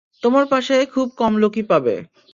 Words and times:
তোমার 0.23 0.45
পাশে 0.51 0.75
খুব 0.93 1.07
কম 1.17 1.33
লোকই 1.37 1.63
পাবে। 1.71 1.95